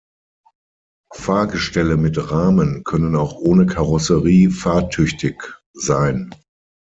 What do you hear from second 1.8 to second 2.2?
mit